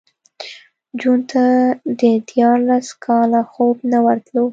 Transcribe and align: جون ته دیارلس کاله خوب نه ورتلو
جون 0.99 1.19
ته 1.29 1.43
دیارلس 2.29 2.87
کاله 3.05 3.41
خوب 3.51 3.75
نه 3.91 3.99
ورتلو 4.05 4.43